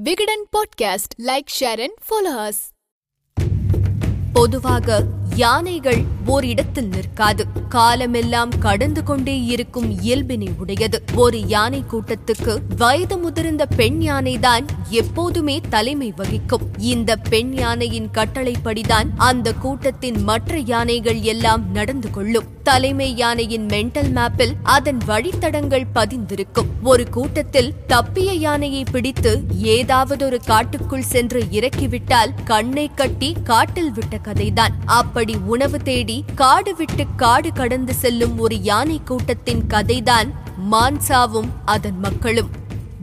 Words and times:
Vigadan 0.00 0.46
Podcast. 0.50 1.14
Like, 1.18 1.50
share, 1.50 1.78
and 1.78 1.92
follow 2.00 2.30
us. 2.30 2.72
பொதுவாக 4.32 5.04
யானைகள் 5.34 6.02
ஓரிடத்தில் 6.26 6.88
நிற்காது. 6.88 7.46
காலமெல்லாம் 7.68 8.50
கடந்து 8.58 9.02
கொண்டே 9.02 9.42
இருக்கும் 9.42 10.00
இயல்பினை 10.02 10.48
உடையது. 10.58 11.02
ஒரு 11.14 11.48
யானை 11.48 11.84
கூட்டத்துக்கு 11.90 12.58
வயது 12.76 13.18
முதிர்ந்த 13.18 13.66
பெண் 13.66 14.00
யானைதான் 14.02 14.66
எப்போதுமே 14.88 15.60
தலைமை 15.68 16.12
வகிக்கும். 16.16 16.62
இந்த 16.78 17.16
பெண் 17.16 17.52
யானையின் 17.52 18.08
கட்டளைப்படிதான் 18.12 19.08
அந்த 19.16 19.52
கூட்டத்தின் 19.52 20.22
மற்ற 20.22 20.58
யானைகள் 20.58 21.20
எல்லாம் 21.20 21.72
நடந்து 21.72 22.10
கொள்ளும். 22.10 22.44
தலைமை 22.62 23.16
யானையின் 23.16 23.66
மென்டல் 23.66 24.10
மேப்பில் 24.10 24.54
அதன் 24.62 24.98
வழித்தடங்கள் 25.06 25.86
பதிந்திருக்கும். 25.94 26.68
ஒரு 26.82 27.08
கூட்டத்தில் 27.10 27.74
தப்பிய 27.88 28.32
யானையை 28.32 28.84
பிடித்து 28.92 29.42
ஏதாவது 29.58 30.24
ஒரு 30.24 30.40
காட்டுக்குள் 30.46 31.02
சென்று 31.02 31.44
இறக்கிவிட்டால் 31.50 32.34
கண்ணை 32.44 32.90
கட்டி 32.94 33.36
காட்டில் 33.44 33.92
விட்ட 33.92 34.18
கதைதான் 34.24 34.74
அப்படி 34.84 35.36
உணவு 35.36 35.78
தேடி 35.78 36.24
காடு 36.34 36.76
விட்டு 36.76 37.04
காடு 37.16 37.52
கடந்து 37.52 37.94
செல்லும் 37.94 38.38
ஒரு 38.38 38.62
யானை 38.62 39.00
கூட்டத்தின் 39.04 39.62
கதைதான் 39.68 40.30
மான்சாவும் 40.70 41.50
அதன் 41.64 41.98
மக்களும். 41.98 42.58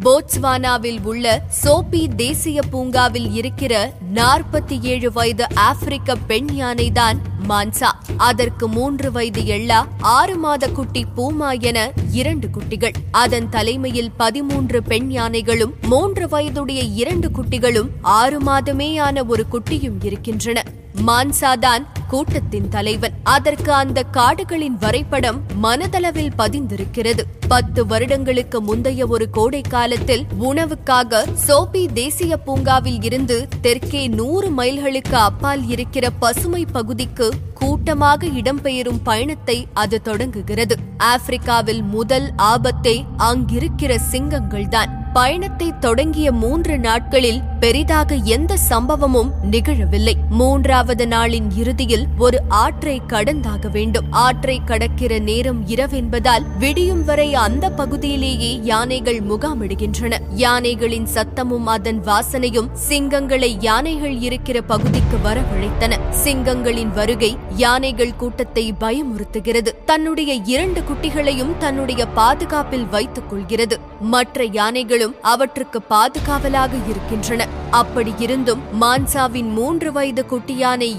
போட்ஸ்வானாவில் 0.05 1.03
உள்ள 1.03 1.41
சோபி 1.63 2.15
தேசிய 2.15 2.61
பூங்காவில் 2.61 3.31
இருக்கிற 3.31 3.93
நாற்பத்தி 4.13 4.81
ஏழு 4.81 5.11
வயது 5.11 5.55
ஆப்பிரிக்க 5.55 6.15
பெண் 6.15 6.47
யானைதான் 6.53 7.17
மான்சா. 7.49 7.89
அதற்கு 8.17 8.67
மூன்று 8.67 9.11
வயது 9.11 9.41
எள்ளா 9.41 9.85
ஆறு 9.99 10.37
மாத 10.37 10.69
குட்டி 10.69 11.05
பூமா 11.17 11.59
என 11.59 11.91
இரண்டு 12.11 12.49
குட்டிகள். 12.49 12.93
அதன் 13.11 13.49
தலைமையில் 13.49 14.11
பதிமூன்று 14.11 14.83
பெண் 14.83 15.09
யானைகளும் 15.09 15.73
மூன்று 15.81 16.27
வயதுடைய 16.27 16.81
இரண்டு 16.83 17.29
குட்டிகளும் 17.29 17.89
ஆறு 18.01 18.41
மாதமேயான 18.41 19.25
ஒரு 19.27 19.45
குட்டியும் 19.51 20.03
இருக்கின்றன. 20.03 20.63
மான்சாதான் 21.05 21.85
கூட்டத்தின் 22.07 22.69
தலைவன். 22.69 23.11
அதற்கு 23.23 23.73
அந்த 23.73 24.03
காடுகளின் 24.03 24.77
வரைபடம் 24.77 25.41
மனதளவில் 25.63 26.29
பதிந்திருக்கிறது. 26.37 27.19
பத்து 27.47 27.85
வருடங்களுக்கு 27.85 28.61
முந்தைய 28.61 29.07
ஒரு 29.07 29.29
கோடை 29.29 29.61
காலத்தில் 29.61 30.25
உணவுக்காக 30.41 31.25
சோபி 31.47 31.85
தேசிய 31.93 32.37
பூங்காவில் 32.37 33.03
இருந்து 33.03 33.47
தெற்கே 33.61 34.07
நூறு 34.07 34.49
மைல்களுக்கு 34.49 35.13
அப்பால் 35.13 35.67
இருக்கிற 35.67 36.09
பசுமை 36.09 36.65
பகுதிக்கு 36.71 37.33
கூட்டமாக 37.53 38.25
இடம்பெயரும் 38.25 38.99
பயணத்தை 39.03 39.67
அது 39.73 40.01
தொடங்குகிறது. 40.01 40.77
ஆப்பிரிக்காவில் 40.97 41.83
முதல் 41.83 42.31
ஆபத்தை 42.35 43.05
அங்கிருக்கிற 43.17 43.99
சிங்கங்கள்தான். 44.11 45.05
பயணத்தை 45.17 45.73
தொடங்கிய 45.79 46.31
மூன்று 46.31 46.79
நாட்களில் 46.79 47.41
பெரிதாக 47.59 48.15
எந்த 48.15 48.57
சம்பவமும் 48.69 49.31
நிகழவில்லை. 49.51 50.13
மூன்றாவது 50.29 51.05
நாளின் 51.05 51.47
இறுதியில் 51.55 52.05
ஒரு 52.17 52.41
ஆற்றை 52.47 53.01
கடந்தாக 53.07 53.71
வேண்டும். 53.71 54.05
ஆற்றை 54.09 54.61
கடக்கிற 54.65 55.21
நேரம் 55.21 55.67
இரவென்பதால் 55.67 56.45
விடியும் 56.59 57.05
வரை 57.05 57.33
அந்த 57.33 57.69
பகுதியிலேயே 57.69 58.59
யானைகள் 58.63 59.19
முகாமிடுகின்றன. 59.19 60.17
யானைகளின் 60.29 61.07
சத்தமும் 61.13 61.65
அதன் 61.65 62.03
வாசனையும் 62.03 62.69
சிங்கங்களை 62.89 63.57
யானைகள் 63.59 64.19
இருக்கிற 64.19 64.61
பகுதிக்கு 64.61 65.17
வரவழைத்தன. 65.23 65.93
சிங்கங்களின் 66.23 66.93
வருகை 66.93 67.37
யானைகள் 67.55 68.15
கூட்டத்தை 68.15 68.73
பயமுறுத்துகிறது. 68.79 69.73
தன்னுடைய 69.85 70.33
இரண்டு 70.33 70.81
குட்டிகளையும் 70.81 71.57
தன்னுடைய 71.57 72.05
பாதுகாப்பில் 72.05 72.89
வைத்துக் 72.89 73.29
கொள்கிறது. 73.29 73.79
மற்ற 74.01 74.43
யானைகளும் 74.43 75.05
அவற்றுக்கு 75.21 75.81
பாதுகாவலாக 75.81 76.71
இருக்கின்றன. 76.89 77.47
அப்படி 77.71 78.13
இருந்தும் 78.17 78.61
மான்சாவின் 78.81 79.51
மூன்று 79.51 79.91
வயது 79.91 80.25
குட்டி 80.25 80.55
யானை 80.55 80.95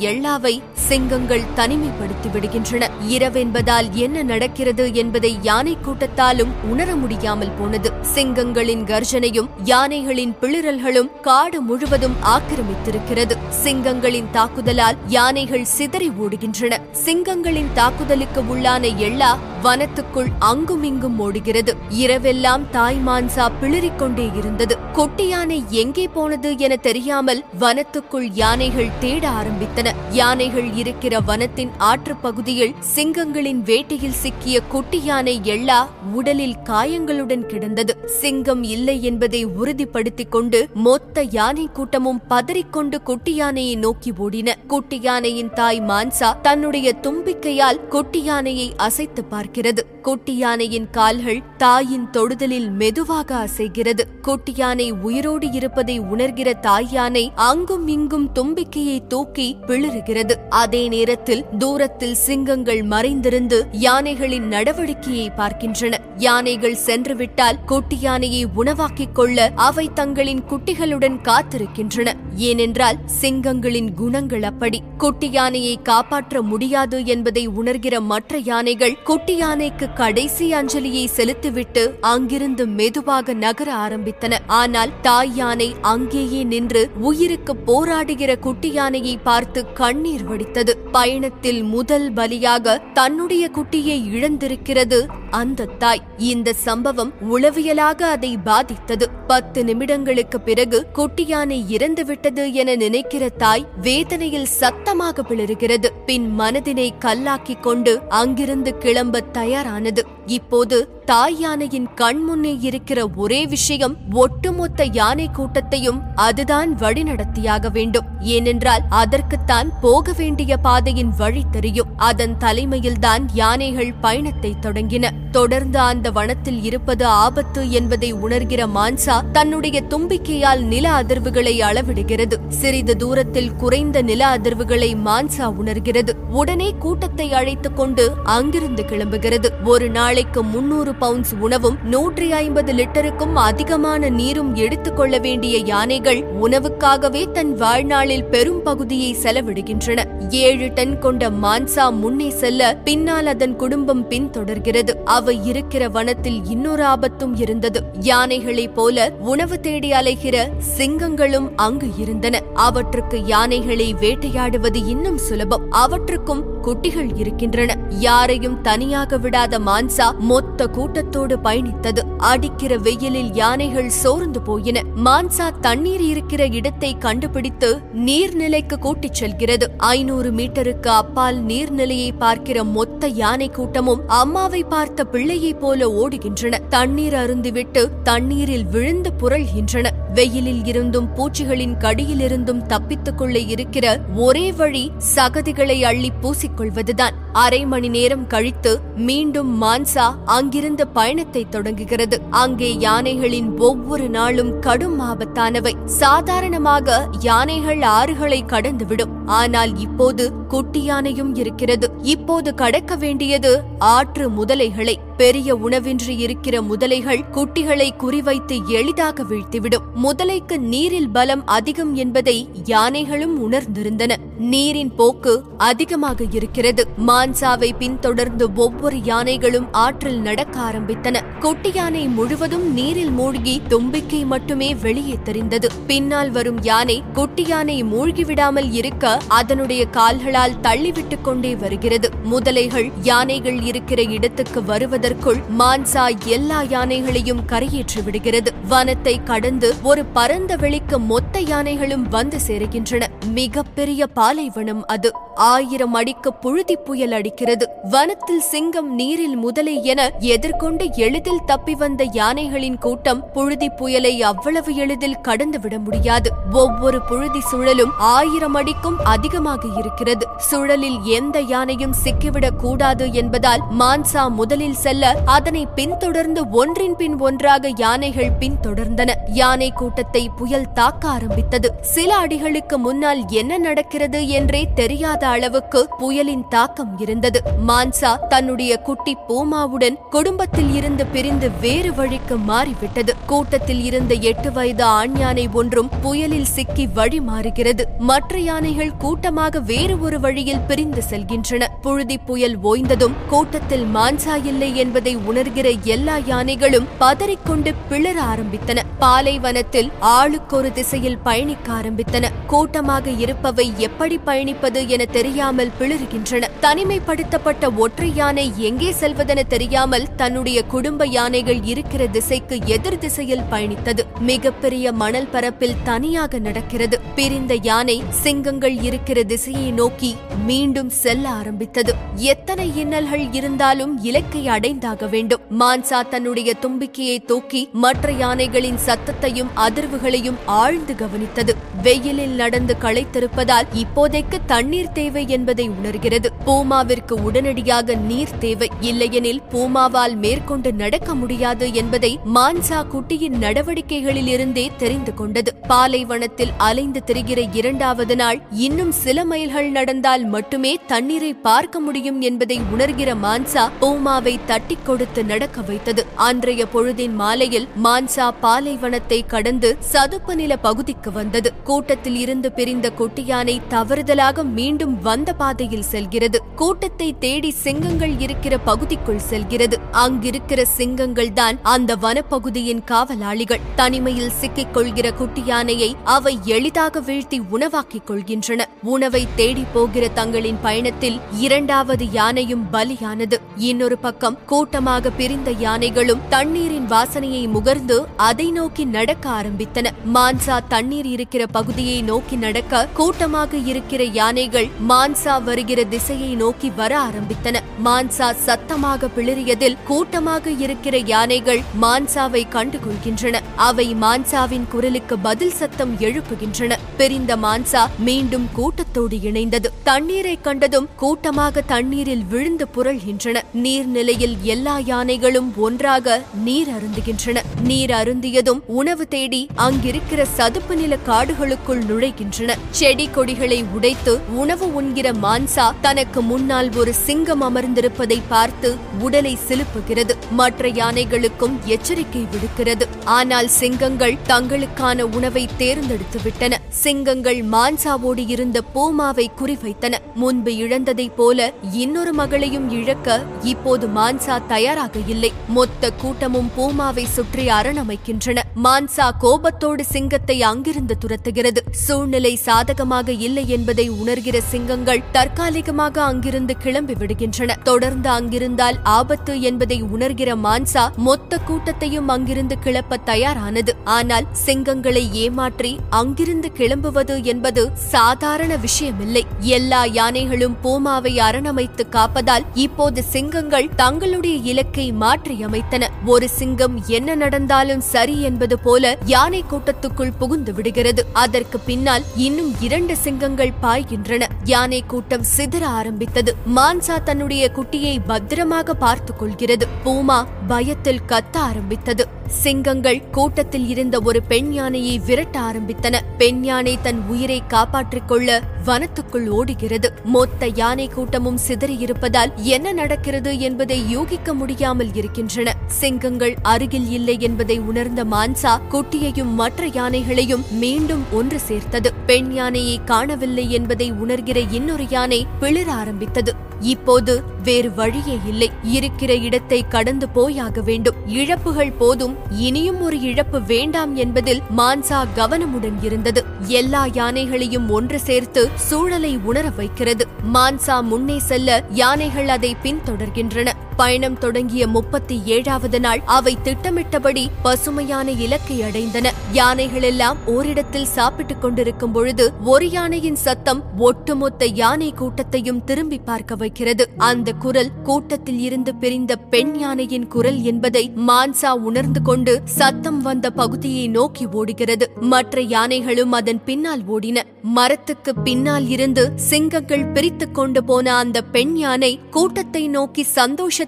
சிங்கங்கள் 0.74 1.42
தனிமைப்படுத்தி 1.56 2.28
விடுகின்றன. 2.32 2.88
இரவென்பதால் 3.08 3.90
என்ன 3.90 4.22
நடக்கிறது 4.22 4.94
என்பதை 4.94 5.38
யானை 5.42 5.76
கூட்டத்தாலும் 5.82 6.52
உணர 6.70 6.94
முடியாமல் 6.94 7.50
போனது. 7.50 7.92
சிங்கங்களின் 8.14 8.84
கர்ஜனையும் 8.84 9.48
யானைகளின் 9.64 10.36
பிளிரல்களும் 10.40 11.20
காடு 11.20 11.60
முழுவதும் 11.60 12.14
ஆக்கிரமித்திருக்கிறது. 12.24 13.36
சிங்கங்களின் 13.64 14.30
தாக்குதலால் 14.32 14.96
யானைகள் 15.06 15.64
சிதறி 15.64 16.08
ஓடுகின்றன. 16.08 16.80
சிங்கங்களின் 17.04 17.72
தாக்குதலுக்கு 17.74 18.40
உள்ளான 18.40 18.96
எல்லா 18.96 19.38
வனத்துக்குள் 19.62 20.28
அங்குமிங்கும் 20.38 21.18
ஓடுகிறது. 21.18 21.76
இரவெல்லாம் 21.98 22.60
தாய் 22.70 22.96
மான்சா 23.06 23.50
பிளிரிக் 23.88 24.00
கொண்டே 24.00 24.30
இருந்தது. 24.36 24.74
குட்டி 24.92 25.26
யானை 25.28 25.58
எங்கே 25.70 26.08
போனது 26.08 26.58
என 26.58 26.76
தெரியாமல் 26.76 27.44
வனத்துக்குள் 27.60 28.26
யானைகள் 28.32 28.90
தேட 29.00 29.24
ஆரம்பித்தன. 29.40 29.92
யானைகள் 30.10 30.68
இருக்கிற 30.74 31.20
வனத்தின் 31.20 31.72
ஆற்றுப்பகுதியில் 31.78 32.74
சிங்கங்களின் 32.94 33.60
வேட்டையில் 33.62 34.18
சிக்கிய 34.22 34.60
குட்டி 34.68 35.00
யானை 35.02 35.40
எல்லா 35.42 35.78
உடலில் 36.14 36.56
காயங்களுடன் 36.62 37.46
கிடந்தது. 37.46 37.94
சிங்கம் 38.20 38.62
இல்லை 38.62 38.96
என்பதை 39.02 39.44
உறுதிப்படுத்திக் 39.44 40.32
கொண்டு 40.32 40.68
மொத்த 40.74 41.22
யானை 41.22 41.68
கூட்டமும் 41.72 42.20
பதறிக்கொண்டு 42.30 43.02
குட்டி 43.02 43.34
யானையை 43.34 43.76
நோக்கி 43.76 44.12
ஓடின. 44.12 44.54
குட்டி 44.66 45.00
யானையின் 45.00 45.52
தாய் 45.52 45.80
மான்சா 45.80 46.30
தன்னுடைய 46.42 46.88
தும்பிக்கையால் 47.02 47.82
குட்டி 47.88 48.22
யானையை 48.22 48.68
அசைத்து 48.76 49.24
பார்க்கிறது. 49.30 49.84
குட்டி 50.02 50.36
யானையின் 50.36 50.90
கால்கள் 50.90 51.42
தாயின் 51.56 52.08
தொடுதலில் 52.10 52.70
மெதுவாக 52.70 53.36
அசைகிறது. 53.36 53.76
குட்டி 53.78 54.04
குட்டியானை 54.22 54.90
உயிரோடு 54.90 55.52
இருப்பதை 55.52 56.00
உணர்கிற 56.00 56.60
தாய் 56.60 56.86
யானை 56.90 57.32
அங்கும் 57.34 57.88
இங்கும் 57.88 58.30
தும்பிக்கையை 58.34 59.06
தூக்கி 59.06 59.56
பிளறுகிறது. 59.66 60.32
அதே 60.48 60.88
நேரத்தில் 60.88 61.44
தூரத்தில் 61.58 62.14
சிங்கங்கள் 62.14 62.82
மறைந்திருந்து 62.82 63.66
யானைகளின் 63.72 64.48
நடவடிக்கையை 64.48 65.28
பார்க்கின்றன. 65.36 65.96
யானைகள் 66.16 66.74
சென்றுவிட்டால் 66.74 67.64
குட்டி 67.66 67.98
யானையை 68.00 68.46
உணவாக்கிக் 68.54 69.14
கொள்ள 69.14 69.52
அவை 69.54 69.90
தங்களின் 69.94 70.42
குட்டிகளுடன் 70.42 71.20
காத்திருக்கின்றன. 71.22 72.12
ஏனென்றால் 72.34 72.96
சிங்கங்களின் 73.20 73.94
குணங்கள் 73.94 74.42
அப்படி. 74.42 74.82
குட்டி 74.98 75.30
யானையை 75.30 75.78
காப்பாற்ற 75.82 76.42
முடியாது 76.42 77.06
என்பதை 77.06 77.48
உணர்கிற 77.48 78.00
மற்ற 78.00 78.38
யானைகள் 78.38 79.02
குட்டி 79.02 79.36
யானைக்கு 79.36 79.92
கடைசி 79.92 80.52
அஞ்சலியை 80.52 81.06
செலுத்திவிட்டு 81.06 81.96
அங்கிருந்து 82.00 82.66
மெதுவாக 82.66 83.32
நகர 83.32 83.67
ஆரம்பித்தன. 83.72 84.38
ஆனால் 84.46 84.90
தாய் 85.02 85.34
யானை 85.34 85.74
அங்கேயே 85.82 86.42
நின்று 86.42 86.90
உயிருக்கு 87.00 87.56
போராடுகிற 87.66 88.38
குட்டி 88.38 88.72
யானையை 88.72 89.18
பார்த்து 89.22 89.72
கண்ணீர் 89.72 90.30
வடித்தது. 90.30 90.70
பயணத்தில் 90.92 91.62
முதல் 91.62 92.12
பலியாக 92.12 92.78
தன்னுடைய 92.92 93.50
குட்டியை 93.50 93.96
இழந்திருக்கிறது 94.12 95.06
அந்த 95.30 95.64
தாய் 95.64 96.02
இந்த 96.18 96.52
சம்பவம் 96.52 97.12
உளவியலாக 97.30 98.02
அதை 98.02 98.36
பாதித்தது. 98.36 99.10
பத்து 99.26 99.64
நிமிடங்களுக்கு 99.64 100.36
பிறகு 100.44 100.86
குட்டியானை 100.94 101.64
இறந்துவிட்டது 101.68 102.52
என 102.52 102.74
நினைக்கிற 102.74 103.28
தாய் 103.28 103.66
வேதனையில் 103.82 104.46
சத்தமாக 104.46 105.22
பிளறுகிறது 105.22 105.86
பின் 106.06 106.40
மனதினை 106.40 106.90
கல்லாக்கிக் 107.00 107.60
கொண்டு 107.60 108.00
அங்கிருந்து 108.08 108.78
கிளம்ப 108.78 109.24
தயாரானது. 109.32 110.04
இப்போது 110.26 111.02
தாய் 111.04 111.38
யானையின் 111.38 111.94
கண் 111.94 112.22
முன்னே 112.22 112.58
இருக்கிற 112.60 113.08
ஒரே 113.16 113.46
விஷயம் 113.46 113.96
ஒட்டுமொத்த 114.10 114.84
யானை 114.84 115.30
கூட்டத்தையும் 115.32 116.00
அதுதான் 116.14 116.76
வழிநடத்தியாக 116.76 117.70
வேண்டும். 117.72 118.04
ஏனென்றால் 118.20 118.82
அதற்குத்தான் 118.90 119.70
போக 119.80 120.12
வேண்டிய 120.12 120.56
பாதையின் 120.56 121.12
வழி 121.16 121.42
தெரியும். 121.50 121.86
அதன் 121.96 122.36
தலைமையில்தான் 122.40 123.24
யானைகள் 123.32 123.94
பயணத்தை 124.00 124.54
தொடங்கின. 124.60 125.17
தொடர்ந்து 125.30 125.78
அந்த 125.78 126.10
வனத்தில் 126.10 126.62
இருப்பது 126.62 127.04
ஆபத்து 127.04 127.70
என்பதை 127.70 128.14
உணர்கிற 128.14 128.66
மான்சா 128.74 129.30
தன்னுடைய 129.32 129.82
தும்பிக்கையால் 129.82 130.60
நில 130.60 131.02
அதிர்வுகளை 131.02 131.60
அளவிடுகிறது. 131.60 132.32
சிறிது 132.48 132.96
தூரத்தில் 132.96 133.56
குறைந்த 133.56 134.02
நில 134.02 134.38
அதிர்வுகளை 134.38 134.96
மான்சா 135.04 135.54
உணர்கிறது. 135.54 136.14
உடனே 136.30 136.74
கூட்டத்தை 136.78 137.32
அழைத்துக் 137.32 137.76
கொண்டு 137.76 138.12
அங்கிருந்து 138.24 138.82
கிளம்புகிறது. 138.82 139.46
ஒரு 139.64 139.90
நாளைக்கு 139.90 140.42
முன்னூறு 140.42 140.92
பவுண்ட்ஸ் 140.92 141.34
உணவும் 141.40 141.78
நூற்றி 141.84 142.32
ஐம்பது 142.32 142.72
லிட்டருக்கும் 142.72 143.32
அதிகமான 143.34 144.08
நீரும் 144.08 144.54
எடுத்துக் 144.54 144.96
கொள்ள 144.96 145.18
வேண்டிய 145.18 145.58
யானைகள் 145.58 146.24
உணவுக்காகவே 146.42 147.30
தன் 147.30 147.54
வாழ்நாளில் 147.54 148.24
பெரும் 148.24 148.62
பகுதியை 148.62 149.16
செலவிடுகின்றன. 149.22 150.04
ஏழு 150.30 150.70
டன் 150.74 150.98
கொண்ட 150.98 151.30
மான்சா 151.30 151.90
முன்னே 151.90 152.30
செல்ல 152.30 152.76
பின்னால் 152.84 153.26
அதன் 153.26 153.56
குடும்பம் 153.56 154.08
பின்தொடர்கிறது. 154.08 154.96
அவை 155.18 155.44
இருக்கிற 155.44 155.88
வனத்தில் 155.88 156.44
இன்னொரு 156.44 156.84
ஆபத்தும் 156.84 157.36
இருந்தது. 157.36 157.82
யானைகளைப் 158.00 158.74
போல 158.74 159.12
உணவு 159.18 159.60
தேடி 159.60 159.90
அலைகிற 159.90 160.36
சிங்கங்களும் 160.76 161.50
அங்கு 161.56 161.86
இருந்தன. 161.96 162.42
அவற்றுக்கு 162.54 163.24
யானைகளை 163.24 163.94
வேட்டையாடுவது 163.94 164.86
இன்னும் 164.86 165.18
சுலபம். 165.18 165.70
அவற்றுக்கும் 165.70 166.44
குட்டிகள் 166.62 167.10
இருக்கின்றன. 167.14 167.76
யாரையும் 167.88 168.60
தனியாக 168.60 169.18
விடாத 169.18 169.58
மான்சா 169.58 170.18
மொத்த 170.18 170.66
கூட்டத்தோடு 170.66 171.36
பயணித்தது. 171.36 171.98
அடிக்கிற 172.18 172.76
வெயிலில் 172.76 173.34
யானைகள் 173.34 173.88
சோர்ந்து 173.88 174.42
போயின. 174.42 174.82
மான்சா 175.04 175.50
தண்ணீர் 175.60 176.00
இருக்கிற 176.00 176.46
இடத்தை 176.46 176.96
கண்டுபிடித்து 176.98 177.80
நீர்நிலைக்கு 177.94 178.78
கூட்டிச் 178.78 179.14
செல்கிறது. 179.14 179.70
ஐநூறு 179.76 180.30
மீட்டருக்கு 180.30 180.86
அப்பால் 180.86 181.46
நீர்நிலையை 181.46 182.10
பார்க்கிற 182.18 182.64
மொத்த 182.64 183.06
யானை 183.06 183.48
கூட்டமும் 183.48 184.08
அம்மாவை 184.08 184.64
பார்த்த 184.64 185.06
பிள்ளையைப் 185.10 185.60
போல 185.60 185.90
ஓடுகின்றன. 185.90 186.60
தண்ணீர் 186.68 187.12
அருந்திவிட்டு 187.12 187.88
தண்ணீரில் 188.02 188.64
விழுந்து 188.64 189.12
புரள்கின்றன. 189.20 189.90
வெயிலில் 190.14 190.64
இருந்தும் 190.64 191.08
பூச்சிகளின் 191.16 191.76
கடியிலிருந்தும் 191.78 192.66
தப்பித்துக் 192.66 193.18
கொள்ள 193.18 193.38
இருக்கிற 193.38 194.00
ஒரே 194.14 194.52
வழி 194.52 194.90
சகதிகளை 195.16 195.82
அள்ளி 195.82 196.10
பூசிக்கொள்வதுதான். 196.22 197.14
அரை 197.32 197.66
மணி 197.66 197.88
நேரம் 197.88 198.26
கழித்து 198.26 198.80
மீண்டும் 198.96 199.62
மான்சா 199.62 200.14
அங்கிருந்த 200.24 200.84
பயணத்தை 200.84 201.46
தொடங்குகிறது. 201.48 202.20
அங்கே 202.30 202.78
யானைகளின் 202.78 203.58
ஒவ்வொரு 203.58 204.08
நாளும் 204.08 204.58
கடும் 204.58 205.00
ஆபத்தானவை. 205.00 205.84
சாதாரணமாக 205.84 207.08
யானைகள் 207.20 207.78
ஆறுகளை 207.78 208.44
கடந்துவிடும். 208.46 209.26
ஆனால் 209.26 209.78
இப்போது 209.78 210.32
குட்டி 210.48 210.82
யானையும் 210.82 211.34
இருக்கிறது. 211.34 211.90
இப்போது 212.02 212.54
கடக்க 212.54 212.96
வேண்டியது 212.96 213.62
ஆற்று 213.78 214.30
முதலைகளை. 214.30 214.94
பெரிய 215.18 215.56
உணவின்றி 215.56 216.18
இருக்கிற 216.18 216.60
முதலைகள் 216.60 217.24
குட்டிகளை 217.32 217.90
குறிவைத்து 217.98 218.66
எளிதாக 218.66 219.22
வீழ்த்திவிடும். 219.22 219.84
முதலைக்கு 220.04 220.56
நீரில் 220.58 221.08
பலம் 221.08 221.46
அதிகம் 221.46 221.94
என்பதை 221.94 222.48
யானைகளும் 222.64 223.50
உணர்ந்திருந்தன. 223.50 224.16
நீரின் 224.38 224.94
போக்கு 224.94 225.42
அதிகமாக 225.58 226.24
இருக்கிறது. 226.30 226.86
மான்சாவை 227.06 227.70
பின்தொடர்ந்து 227.78 228.54
ஒவ்வொரு 228.54 228.96
யானைகளும் 228.96 229.72
ஆற்றில் 229.72 230.20
நடக்க 230.20 230.60
ஆரம்பித்தன. 230.60 231.20
குட்டி 231.38 231.70
யானை 231.74 232.06
முழுவதும் 232.06 232.72
நீரில் 232.72 233.10
மூழ்கி 233.10 233.60
தும்பிக்கை 233.68 234.24
மட்டுமே 234.24 234.74
வெளியே 234.74 235.18
தெரிந்தது. 235.24 235.70
பின்னால் 235.86 236.30
வரும் 236.30 236.62
யானை 236.62 237.02
குட்டி 237.12 237.46
யானை 237.46 237.84
மூழ்கிவிடாமல் 237.84 238.72
இருக்க 238.72 239.20
அதனுடைய 239.28 239.84
கால்களால் 239.84 240.60
தள்ளிவிட்டுக் 240.62 241.20
கொண்டே 241.22 241.56
வருகிறது. 241.56 242.10
முதலைகள் 242.30 242.92
யானைகள் 243.02 243.60
இருக்கிற 243.60 244.02
இடத்துக்கு 244.02 244.64
அதற்குள் 245.08 245.40
மான்சா 245.58 246.24
எல்லா 246.24 246.62
யானைகளையும் 246.62 247.38
கரையேற்றி 247.46 248.04
விடுகிறது. 248.04 248.52
வனத்தை 248.70 249.22
கடந்து 249.24 249.74
ஒரு 249.82 250.04
பரந்த 250.04 250.56
வெளிக்கு 250.56 250.98
மொத்த 250.98 251.40
யானைகளும் 251.40 252.08
வந்து 252.08 252.38
சேருகின்றன. 252.46 253.06
மிகப்பெரிய 253.32 254.06
பாலைவனம் 254.06 254.86
அது. 254.86 255.12
ஆயிரம் 255.34 255.94
அடிக்கு 255.94 256.34
புழுதி 256.34 256.76
புயல் 256.76 257.12
அடிக்கிறது. 257.12 257.68
வனத்தில் 257.90 258.40
சிங்கம் 258.40 258.94
நீரில் 258.94 259.36
முதலை 259.36 259.84
என 259.84 260.10
எதிர்கொண்டு 260.18 260.92
எளிதில் 260.92 261.44
தப்பி 261.46 261.74
வந்த 261.74 262.04
யானைகளின் 262.04 262.78
கூட்டம் 262.78 263.30
புழுதி 263.32 263.68
புயலை 263.68 264.22
அவ்வளவு 264.22 264.74
எளிதில் 264.74 265.20
கடந்து 265.20 265.60
விட 265.60 265.78
முடியாது. 265.78 266.32
ஒவ்வொரு 266.52 267.02
புழுதி 267.02 267.40
சுழலும் 267.40 267.92
ஆயிரம் 267.98 268.54
அடிக்கும் 268.54 269.04
அதிகமாக 269.04 269.68
இருக்கிறது. 269.78 270.26
சுழலில் 270.50 271.02
எந்த 271.02 271.40
யானையும் 271.40 271.94
சிக்கிவிடக் 272.04 272.56
கூடாது 272.56 273.12
என்பதால் 273.12 273.60
மான்சா 273.78 274.28
முதலில் 274.28 274.74
செல்ல 274.74 274.97
அதனை 275.24 275.66
பின்தொடர்ந்து 275.74 276.50
ஒன்றின் 276.50 276.96
பின் 276.96 277.18
ஒன்றாக 277.18 277.70
யானைகள் 277.76 278.30
பின்தொடர்ந்தன. 278.40 279.14
யானை 279.26 279.70
கூட்டத்தை 279.70 280.28
புயல் 280.28 280.72
தாக்க 280.72 281.08
ஆரம்பித்தது. 281.08 281.74
சில 281.80 282.16
அடிகளுக்கு 282.26 282.76
முன்னால் 282.76 283.28
என்ன 283.28 283.58
நடக்கிறது 283.58 284.28
என்றே 284.28 284.68
தெரியாத 284.74 285.28
அளவுக்கு 285.28 285.88
புயலின் 285.98 286.48
தாக்கம் 286.48 286.98
இருந்தது. 286.98 287.42
மான்சா 287.68 288.26
தன்னுடைய 288.28 288.76
குட்டி 288.76 289.16
பூமாவுடன் 289.28 289.98
குடும்பத்தில் 290.10 290.74
இருந்து 290.74 291.06
பிரிந்து 291.06 291.50
வேறு 291.60 291.94
வழிக்கு 291.94 292.36
மாறிவிட்டது. 292.36 293.14
கூட்டத்தில் 293.26 293.84
இருந்த 293.84 294.14
எட்டு 294.14 294.52
வயது 294.52 294.84
ஆண் 294.84 295.16
யானை 295.16 295.48
ஒன்றும் 295.52 295.90
புயலில் 296.00 296.44
சிக்கி 296.44 296.86
வழி 296.86 297.20
மாறுகிறது. 297.20 297.86
மற்ற 297.98 298.38
யானைகள் 298.38 298.96
கூட்டமாக 298.98 299.60
வேறு 299.60 300.00
ஒரு 300.00 300.20
வழியில் 300.20 300.60
பிரிந்து 300.60 301.02
செல்கின்றன. 301.10 301.66
புழுதி 301.82 302.18
புயல் 302.18 302.58
ஓய்ந்ததும் 302.58 303.14
கூட்டத்தில் 303.28 303.84
மான்சா 303.94 304.44
இல்லை 304.44 304.76
என்பதை 304.88 305.12
உணர்கிற 305.30 305.68
எல்லா 305.84 306.14
யானைகளும் 306.26 306.86
பதறிக்கொண்டு 307.00 307.70
பிளர 307.88 308.16
ஆரம்பித்தன. 308.32 308.82
பாலைவனத்தில் 308.98 309.90
ஆளுக்கொரு 310.00 310.68
திசையில் 310.72 311.18
பயணிக்க 311.18 311.72
ஆரம்பித்தன. 311.72 312.30
கூட்டமாக 312.46 313.10
இருப்பவை 313.10 313.66
எப்படி 313.78 314.16
பயணிப்பது 314.26 314.80
என 314.86 315.04
தெரியாமல் 315.16 315.72
பிளறுகின்றன 315.78 316.48
தனிமைப்படுத்தப்பட்ட 316.60 317.70
ஒற்றை 317.76 318.08
யானை 318.14 318.52
எங்கே 318.56 318.90
செல்வதென 319.00 319.42
தெரியாமல் 319.46 320.06
தன்னுடைய 320.16 320.62
குடும்ப 320.62 321.06
யானைகள் 321.06 321.60
இருக்கிற 321.62 322.06
திசைக்கு 322.06 322.58
எதிர் 322.64 322.98
திசையில் 322.98 323.44
பயணித்தது. 323.50 324.04
மிகப்பெரிய 324.20 324.92
மணல் 324.92 325.28
பரப்பில் 325.28 325.76
தனியாக 325.84 326.38
நடக்கிறது. 326.38 326.98
பிரிந்த 327.14 327.54
யானை 327.62 327.98
சிங்கங்கள் 328.22 328.78
இருக்கிற 328.82 329.22
திசையை 329.22 329.70
நோக்கி 329.72 330.16
மீண்டும் 330.46 330.90
செல்ல 330.90 331.28
ஆரம்பித்தது. 331.28 331.94
எத்தனை 332.16 332.68
இன்னல்கள் 332.78 333.26
இருந்தாலும் 333.32 333.94
இலக்கை 334.02 334.42
அடைந்தாக 334.78 335.06
வேண்டும். 335.06 335.40
மான்சா 335.60 335.98
தன்னுடைய 336.08 336.50
தும்பிக்கையை 336.62 337.16
தூக்கி 337.24 337.60
மற்ற 337.72 338.12
யானைகளின் 338.12 338.78
சத்தத்தையும் 338.86 339.50
அதிர்வுகளையும் 339.66 340.38
ஆழ்ந்து 340.46 340.94
கவனித்தது. 340.94 341.52
வெயிலில் 341.82 342.36
நடந்து 342.40 342.74
களைத்திருப்பதால் 342.82 343.68
இப்போதைக்கு 343.82 344.38
தண்ணீர் 344.46 344.92
தேவை 344.92 345.24
என்பதை 345.28 345.66
உணர்கிறது. 345.68 346.28
பூமாவிற்கு 346.46 347.14
உடனடியாக 347.22 347.96
நீர் 348.10 348.36
தேவை. 348.38 348.68
இல்லையெனில் 348.80 349.42
பூமாவால் 349.52 350.16
மேற்கொண்டு 350.16 350.72
நடக்க 350.72 351.14
முடியாது 351.14 351.68
என்பதை 351.74 352.12
மான்சா 352.34 352.80
குட்டியின் 352.94 353.38
நடவடிக்கைகளில் 353.46 354.30
இருந்தே 354.34 354.66
தெரிந்து 354.76 355.14
கொண்டது. 355.14 355.52
பாலைவனத்தில் 355.68 356.54
அலைந்து 356.68 357.02
திரிகிற 357.06 357.40
இரண்டாவது 357.52 358.16
நாள் 358.16 358.40
இன்னும் 358.66 358.94
சில 359.04 359.24
மைல்கள் 359.24 359.70
நடந்தால் 359.70 360.26
மட்டுமே 360.36 360.74
தண்ணீரை 360.86 361.32
பார்க்க 361.48 361.76
முடியும் 361.80 362.20
என்பதை 362.20 362.60
உணர்கிற 362.74 363.10
மான்சா 363.24 363.66
பூமாவை 363.80 364.34
தட்டி 364.58 364.76
கொடுத்து 364.84 365.20
நடக்க 365.24 365.60
வைத்தது. 365.60 366.02
அன்றைய 366.26 366.62
பொழுதின் 366.72 367.12
மாலையில் 367.14 367.66
மான்சா 367.84 368.26
பாலைவனத்தை 368.40 369.18
கடந்து 369.26 369.76
சதுப்பு 369.78 370.32
நில 370.34 370.52
பகுதிக்கு 370.56 371.10
வந்தது. 371.12 371.50
கூட்டத்தில் 371.64 372.16
இருந்து 372.16 372.48
பிரிந்த 372.52 372.92
குட்டியானை 372.98 373.54
தவறுதலாக 373.68 374.42
மீண்டும் 374.42 374.94
வந்த 375.02 375.32
பாதையில் 375.32 375.86
செல்கிறது. 375.90 376.38
கூட்டத்தை 376.56 377.08
தேடி 377.18 377.50
சிங்கங்கள் 377.50 378.14
இருக்கிற 378.18 378.58
பகுதிக்குள் 378.58 379.22
செல்கிறது. 379.28 379.78
அங்கிருக்கிற 379.92 380.62
சிங்கங்கள் 380.62 381.32
தான் 381.32 381.58
அந்த 381.62 381.96
வனப்பகுதியின் 381.96 382.82
காவலாளிகள். 382.84 383.60
தனிமையில் 383.74 384.34
சிக்கிக் 384.40 384.74
கொள்கிற 384.74 385.12
குட்டி 385.12 385.44
யானையை 385.44 385.90
அவை 386.04 386.34
எளிதாக 386.44 387.00
வீழ்த்தி 387.00 387.40
உணவாக்கிக் 387.50 388.06
கொள்கின்றன. 388.10 388.60
உணவை 388.82 389.22
தேடி 389.36 389.64
போகிற 389.72 390.08
தங்களின் 390.08 390.60
பயணத்தில் 390.62 391.20
இரண்டாவது 391.46 392.04
யானையும் 392.10 392.66
பலியானது. 392.72 393.36
இன்னொரு 393.56 393.98
பக்கம் 393.98 394.38
கூட்டமாக 394.50 395.10
பிரிந்த 395.10 395.50
யானைகளும் 395.64 396.22
தண்ணீரின் 396.28 396.86
வாசனையை 396.88 397.42
முகர்ந்து 397.54 397.96
அதை 398.28 398.46
நோக்கி 398.50 398.84
நடக்க 398.96 399.24
ஆரம்பித்தன. 399.30 399.92
மான்சா 400.14 400.56
தண்ணீர் 400.68 401.08
இருக்கிற 401.14 401.46
பகுதியை 401.46 401.98
நோக்கி 402.02 402.36
நடக்க 402.36 402.86
கூட்டமாக 402.98 403.56
இருக்கிற 403.72 404.04
யானைகள் 404.20 404.68
மான்சா 404.88 405.34
வருகிற 405.48 405.84
திசையை 405.84 406.30
நோக்கி 406.34 406.70
வர 406.70 406.92
ஆரம்பித்தன. 407.08 407.62
மான்சா 407.84 408.28
சத்தமாக 408.32 409.08
பிளிரியதில் 409.16 409.76
கூட்டமாக 409.84 410.50
இருக்கிற 410.50 410.98
யானைகள் 410.98 411.60
மான்சாவை 411.82 412.42
கண்டுகொள்கின்றன. 412.54 413.36
அவை 413.56 413.94
மான்சாவின் 413.94 414.66
குரலுக்கு 414.68 415.18
பதில் 415.18 415.52
சத்தம் 415.52 415.94
எழுப்புகின்றன. 416.00 416.74
பிரிந்த 416.96 417.36
மான்சா 417.36 417.82
மீண்டும் 417.98 418.48
கூட்டத்தோடு 418.52 419.16
இணைந்தது. 419.16 419.66
தண்ணீரை 419.82 420.38
கண்டதும் 420.42 420.88
கூட்டமாக 420.96 421.60
தண்ணீரில் 421.60 422.24
விழுந்து 422.24 422.66
புரள்கின்றன. 422.76 423.42
நீர்நிலையில் 423.54 424.36
எல்லா 424.42 424.78
யானைகளும் 424.78 425.52
ஒன்றாக 425.56 426.22
நீர் 426.44 426.68
அருந்துகின்றன. 426.68 427.42
நீர் 427.62 427.90
அருந்தியதும் 427.90 428.60
உணவு 428.66 429.08
தேடி 429.08 429.48
அங்கிருக்கிற 429.56 430.22
சதுப்பு 430.22 430.76
நில 430.76 430.98
காடுகளுக்குள் 431.06 431.84
நுழைகின்றன. 431.90 432.54
செடி 432.70 433.08
கொடிகளை 433.08 433.64
உடைத்து 433.74 434.18
உணவு 434.34 434.74
உண்கிற 434.74 435.12
மான்சா 435.22 435.72
தனக்கு 435.80 436.22
முன்னால் 436.22 436.70
ஒரு 436.76 436.94
சிங்கம் 436.94 437.36
அமர்ந்திருப்பதை 437.68 438.18
பார்த்து 438.28 438.68
உடலை 438.98 439.32
சிலுப்புகிறது. 439.48 440.14
மற்ற 440.30 440.68
யானைகளுக்கும் 440.68 441.56
எச்சரிக்கை 441.64 442.22
விடுக்கிறது. 442.32 442.84
ஆனால் 443.04 443.48
சிங்கங்கள் 443.48 444.16
தங்களுக்கான 444.28 445.06
உணவை 445.16 445.48
தேர்ந்தெடுத்துவிட்டன. 445.58 446.54
சிங்கங்கள் 446.82 447.40
மான்சாவோடு 447.54 448.22
இருந்த 448.28 448.58
பூமாவை 448.74 449.26
குறிவைத்தன. 449.40 449.94
முன்பு 450.14 450.52
இழந்ததைப் 450.56 451.16
போல 451.16 451.48
இன்னொரு 451.72 452.12
மகளையும் 452.12 452.68
இழக்க 452.70 453.18
இப்போது 453.42 453.86
மான்சா 453.86 454.36
தயாராக 454.46 454.98
இல்லை. 455.06 455.32
மொத்த 455.48 455.90
கூட்டமும் 455.90 456.50
பூமாவை 456.56 457.04
சுற்றி 457.16 457.46
அரணமைக்கின்றன 457.58 458.44
மான்சா 458.64 459.08
கோபத்தோடு 459.18 459.84
சிங்கத்தை 459.84 460.38
அங்கிருந்து 460.42 460.96
துரத்துகிறது. 461.04 461.62
சூழ்நிலை 461.84 462.34
சாதகமாக 462.46 463.08
இல்லை 463.28 463.46
என்பதை 463.48 463.88
உணர்கிற 464.00 464.36
சிங்கங்கள் 464.52 465.04
தற்காலிகமாக 465.12 466.02
அங்கிருந்து 466.02 466.56
கிளம்பி 466.64 466.94
விடுகின்றன 467.00 467.56
தொடர்ந்து 467.62 468.10
அங்கிருந்தால் 468.10 468.76
ஆபத்து 468.82 469.40
என்பதை 469.40 469.82
உணர்கிற 469.82 470.36
மான்சா 470.36 470.94
மொத்த 470.96 471.38
கூட்டத்தையும் 471.38 472.08
அங்கிருந்து 472.08 472.58
கிளப்ப 472.64 472.96
தயாரானது. 473.04 473.76
ஆனால் 473.84 474.26
சிங்கங்களை 474.46 475.12
ஏமாற்றி 475.12 475.78
அங்கிருந்து 475.90 476.52
கிளம்புவது 476.54 477.22
என்பது 477.22 477.70
சாதாரண 477.74 478.56
விஷயமில்லை. 478.56 479.22
எல்லா 479.40 479.84
யானைகளும் 479.84 480.56
பூமாவை 480.62 481.18
அரணமைத்து 481.18 481.84
காப்பதால் 481.90 482.44
இப்போது 482.54 483.02
சிங்கங்கள் 483.02 483.68
தங்களுடைய 483.76 484.36
இலக்கை 484.36 484.92
மாற்றியமைத்தன. 484.92 485.86
ஒரு 486.04 486.28
சிங்கம் 486.28 486.86
என்ன 486.86 487.14
நடந்தாலும் 487.14 487.80
சரி 487.80 488.22
என்பது 488.22 488.58
போல 488.58 488.98
யானை 489.04 489.44
கூட்டத்துக்குள் 489.50 490.16
புகுந்து 490.18 490.54
விடுகிறது. 490.54 491.06
அதற்கு 491.12 491.58
பின்னால் 491.58 492.04
இன்னும் 492.14 492.54
இரண்டு 492.60 492.96
சிங்கங்கள் 492.96 493.52
பாய்கின்றன. 493.62 494.24
யானை 494.44 494.84
கூட்டம் 494.86 495.24
சிதற 495.36 495.62
ஆரம்பித்தது. 495.62 496.34
மான்சா 496.56 497.02
தன்னுடைய 497.02 497.47
குட்டியை 497.54 497.98
பத்திரமாக 498.06 498.74
பார்த்துக் 498.74 499.18
கொள்கிறது. 499.18 499.68
பூமா 499.84 500.26
பயத்தில் 500.46 501.00
கத்த 501.08 501.36
ஆரம்பித்தது. 501.36 502.08
சிங்கங்கள் 502.28 503.02
கூட்டத்தில் 503.10 503.68
இருந்த 503.68 504.00
ஒரு 504.00 504.22
பெண் 504.22 504.52
யானையை 504.52 504.98
விரட்ட 504.98 505.40
ஆரம்பித்தன. 505.40 505.96
பெண் 506.18 506.44
யானை 506.44 506.78
தன் 506.82 507.02
உயிரை 507.08 507.42
காப்பாற்றிக் 507.46 508.08
கொள்ள 508.08 508.42
வனத்துக்குள் 508.66 509.28
ஓடுகிறது. 509.28 509.92
மொத்த 510.04 510.46
யானை 510.54 510.88
கூட்டமும் 510.88 511.38
சிதறியிருப்பதால் 511.48 512.34
என்ன 512.34 512.72
நடக்கிறது 512.72 513.38
என்பதை 513.38 513.90
யூகிக்க 513.90 514.34
முடியாமல் 514.34 514.94
இருக்கின்றன. 514.94 515.56
சிங்கங்கள் 515.66 516.36
அருகில் 516.42 516.90
இல்லை 516.90 517.16
என்பதை 517.20 517.58
உணர்ந்த 517.58 518.04
மான்சா 518.04 518.60
குட்டியையும் 518.70 519.34
மற்ற 519.34 519.66
யானைகளையும் 519.66 520.50
மீண்டும் 520.50 521.04
ஒன்று 521.12 521.40
சேர்த்தது. 521.40 521.92
பெண் 522.06 522.32
யானையை 522.32 522.80
காணவில்லை 522.84 523.52
என்பதை 523.52 523.92
உணர்கிற 523.92 524.46
இன்னொரு 524.50 524.88
யானை 524.88 525.26
பிளிர 525.40 525.66
ஆரம்பித்தது. 525.66 526.46
இப்போது 526.60 527.22
வேறு 527.42 527.74
வழியே 527.74 528.18
இல்லை. 528.26 528.50
இருக்கிற 528.62 529.14
இடத்தை 529.14 529.64
கடந்து 529.68 530.08
போயாக 530.08 530.60
வேண்டும். 530.60 530.94
இழப்புகள் 531.06 531.72
போதும் 531.72 532.17
இனியும் 532.30 532.80
ஒரு 532.80 533.00
இழப்பு 533.00 533.42
வேண்டாம் 533.42 533.94
என்பதில் 533.94 534.42
மான்சா 534.56 535.04
கவனமுடன் 535.16 535.78
இருந்தது. 535.82 536.24
எல்லா 536.40 536.86
யானைகளையும் 536.86 537.68
ஒன்று 537.68 538.00
சேர்த்து 538.00 538.50
சூழலை 538.54 539.16
உணர 539.16 539.50
வைக்கிறது. 539.50 540.06
மான்சா 540.34 540.82
முன்னே 540.82 541.18
செல்ல 541.18 541.64
யானைகள் 541.70 542.28
அதை 542.28 542.56
பின்தொடர்கின்றன. 542.62 543.52
பயணம் 543.78 544.18
தொடங்கிய 544.18 544.66
முப்பத்தி 544.66 545.22
ஏழாவது 545.24 545.80
நாள் 545.80 546.02
அவை 546.04 546.36
திட்டமிட்டபடி 546.42 547.30
பசுமையான 547.42 548.10
இலக்கை 548.10 548.60
அடைந்தன. 548.60 549.06
யானைகள் 549.32 549.82
எல்லாம் 549.82 550.16
ஓரிடத்தில் 550.26 550.84
சாப்பிட்டுக் 550.84 551.42
கொண்டிருக்கும் 551.42 551.92
பொழுது 551.92 552.32
ஒரு 552.44 552.70
யானையின் 552.70 553.16
சத்தம் 553.16 553.62
ஒட்டுமொத்த 553.78 554.46
யானை 554.46 554.92
கூட்டத்தையும் 554.92 555.64
திரும்பி 555.64 555.98
பார்க்க 555.98 556.36
வைக்கிறது. 556.36 556.88
அந்த 556.96 557.32
குரல் 557.32 557.70
கூட்டத்தில் 557.82 558.38
இருந்து 558.38 558.74
பிரிந்த 558.74 559.16
பெண் 559.16 559.54
யானையின் 559.54 560.08
குரல் 560.08 560.42
என்பதை 560.42 560.92
மான்சா 560.96 561.50
உணர்ந்து 561.50 562.02
கொண்டு 562.02 562.40
சத்தம் 562.44 563.02
வந்த 563.02 563.30
பகுதியை 563.30 563.88
நோக்கி 563.88 564.26
ஓடுகிறது. 564.32 564.90
மற்ற 565.00 565.40
யானைகளும் 565.40 566.12
அதன் 566.12 566.44
பின்னால் 566.44 566.82
ஓடின. 566.88 567.22
மரத்துக்கு 567.42 568.14
பின்னால் 568.14 568.68
இருந்து 568.68 569.12
சிங்கங்கள் 569.16 569.86
பிரித்துக் 569.86 570.34
கொண்டு 570.34 570.64
போன 570.64 570.96
அந்த 570.96 571.22
பெண் 571.22 571.56
யானை 571.56 572.00
கூட்டத்தை 572.10 572.68
நோக்கி 572.68 573.02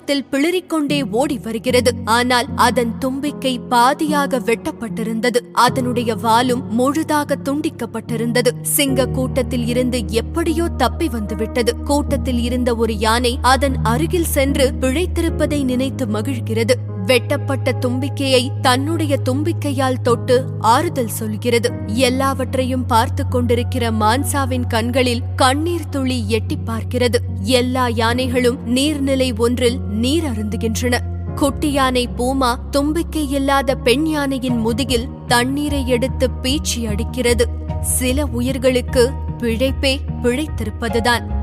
சந்தோஷத்தில் 0.00 0.28
பிளிரிக்கொண்டே 0.32 0.98
ஓடி 1.10 1.36
வருகிறது. 1.38 1.90
ஆனால் 2.04 2.46
அதன் 2.56 2.92
தும்பிக்கை 2.98 3.60
பாதியாக 3.70 4.40
வெட்டப்பட்டிருந்தது. 4.48 5.38
அதனுடைய 5.52 6.14
வாலும் 6.14 6.62
முழுதாக 6.68 7.38
துண்டிக்கப்பட்டிருந்தது. 7.44 8.50
சிங்க 8.62 9.06
கூட்டத்தில் 9.06 9.66
இருந்து 9.66 10.00
எப்படியோ 10.08 10.68
தப்பி 10.76 11.08
வந்துவிட்டது. 11.08 11.74
கூட்டத்தில் 11.84 12.42
இருந்த 12.42 12.74
ஒரு 12.74 12.98
யானை 12.98 13.38
அதன் 13.42 13.76
அருகில் 13.82 14.30
சென்று 14.36 14.72
பிழைத்திருப்பதை 14.80 15.64
நினைத்து 15.64 16.06
மகிழ்கிறது. 16.06 16.76
வெட்டப்பட்ட 17.06 17.72
தும்பிக்கையை 17.72 18.60
தன்னுடைய 18.60 19.18
தும்பிக்கையால் 19.24 20.00
தொட்டு 20.02 20.44
ஆறுதல் 20.58 21.08
சொல்கிறது. 21.08 21.72
எல்லாவற்றையும் 21.86 22.86
பார்த்து 22.86 23.28
கொண்டிருக்கிற 23.28 23.90
மான்சாவின் 23.90 24.66
கண்களில் 24.66 25.22
கண்ணீர் 25.36 25.88
துளி 25.88 26.24
எட்டி 26.28 26.58
பார்க்கிறது. 26.66 27.14
எல்லா 27.40 27.88
யானைகளும் 27.88 28.76
நீர்நிலை 28.76 29.38
ஒன்றில் 29.38 29.80
நீர் 29.80 30.24
அருந்துகின்றன. 30.24 30.98
குட்டி 31.34 31.72
யானை 31.72 32.08
பூமா 32.18 32.54
தும்பிக்கை 32.70 33.30
இல்லாத 33.30 33.74
பெண் 33.74 34.06
யானையின் 34.06 34.58
முதுகில் 34.58 35.08
தண்ணீரை 35.26 35.88
எடுத்து 35.88 36.30
பீச்சி 36.42 36.86
அடிக்கிறது. 36.88 37.48
சில 37.80 38.26
உயிர்களுக்கு 38.26 39.12
பிழைப்பே 39.38 40.00
பிழைத்திருப்பதுதான். 40.22 41.39